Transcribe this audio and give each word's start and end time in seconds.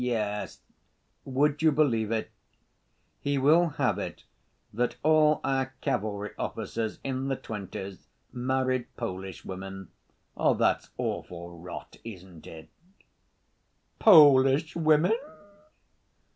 "Yes. 0.03 0.61
Would 1.25 1.61
you 1.61 1.71
believe 1.71 2.09
it, 2.11 2.31
he 3.19 3.37
will 3.37 3.67
have 3.77 3.99
it 3.99 4.23
that 4.73 4.95
all 5.03 5.39
our 5.43 5.75
cavalry 5.79 6.31
officers 6.39 6.97
in 7.03 7.27
the 7.27 7.35
twenties 7.35 8.07
married 8.33 8.87
Polish 8.97 9.45
women. 9.45 9.89
That's 10.35 10.89
awful 10.97 11.55
rot, 11.59 11.97
isn't 12.03 12.47
it?" 12.47 12.69
"Polish 13.99 14.75
women?" 14.75 15.13